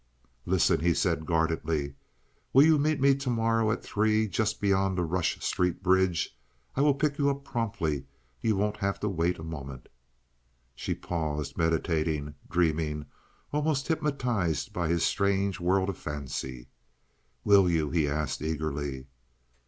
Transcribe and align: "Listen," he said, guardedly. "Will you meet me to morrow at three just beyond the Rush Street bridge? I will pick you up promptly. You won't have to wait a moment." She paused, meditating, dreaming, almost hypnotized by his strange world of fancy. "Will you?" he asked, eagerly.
"Listen," 0.47 0.79
he 0.79 0.95
said, 0.95 1.27
guardedly. 1.27 1.93
"Will 2.53 2.63
you 2.65 2.79
meet 2.79 2.99
me 2.99 3.13
to 3.13 3.29
morrow 3.29 3.69
at 3.71 3.83
three 3.83 4.27
just 4.27 4.59
beyond 4.59 4.97
the 4.97 5.03
Rush 5.03 5.39
Street 5.45 5.83
bridge? 5.83 6.35
I 6.75 6.81
will 6.81 6.95
pick 6.95 7.19
you 7.19 7.29
up 7.29 7.43
promptly. 7.45 8.05
You 8.41 8.55
won't 8.55 8.77
have 8.77 8.99
to 9.01 9.07
wait 9.07 9.37
a 9.37 9.43
moment." 9.43 9.89
She 10.73 10.95
paused, 10.95 11.55
meditating, 11.55 12.33
dreaming, 12.49 13.05
almost 13.53 13.89
hypnotized 13.89 14.73
by 14.73 14.87
his 14.87 15.03
strange 15.03 15.59
world 15.59 15.87
of 15.87 15.99
fancy. 15.99 16.69
"Will 17.43 17.69
you?" 17.69 17.91
he 17.91 18.07
asked, 18.07 18.41
eagerly. 18.41 19.05